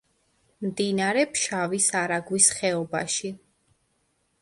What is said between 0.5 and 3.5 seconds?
მდინარე ფშავის არაგვის ხეობაში.